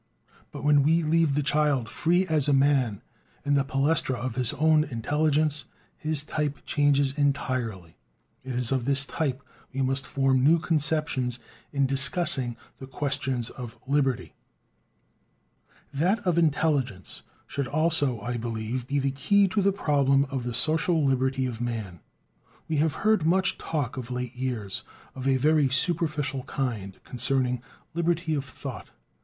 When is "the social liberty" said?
20.45-21.45